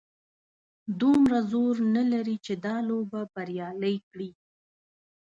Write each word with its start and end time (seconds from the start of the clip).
دومره 1.01 1.37
زور 1.51 1.75
نه 1.95 2.03
لري 2.11 2.35
چې 2.45 2.53
دا 2.65 2.75
لوبه 2.89 3.21
بریالۍ 3.35 3.95
کړي. 4.09 4.29